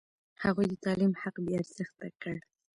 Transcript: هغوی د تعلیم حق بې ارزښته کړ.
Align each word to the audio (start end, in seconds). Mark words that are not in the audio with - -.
هغوی 0.43 0.65
د 0.69 0.73
تعلیم 0.85 1.13
حق 1.21 1.35
بې 1.45 1.53
ارزښته 1.61 2.07
کړ. 2.21 2.35